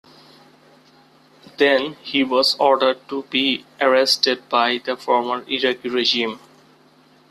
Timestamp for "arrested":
3.79-4.49